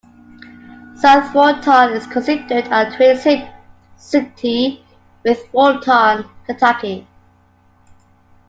South 0.95 1.31
Fulton 1.31 1.91
is 1.91 2.07
considered 2.07 2.65
a 2.71 2.89
twin 2.95 3.15
city 3.99 4.83
with 5.23 5.47
Fulton, 5.51 6.25
Kentucky. 6.47 7.07